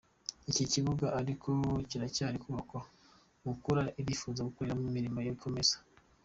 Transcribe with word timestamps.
Iki 0.49 0.63
kibuga 0.71 1.05
ariko 1.19 1.51
kiracyari 1.89 2.37
kubakwa 2.43 2.79
mukura 3.45 3.81
ikifuza 4.01 4.39
kugikoreraho 4.41 4.81
n’imirimo 4.81 5.17
igakomeza. 5.23 5.75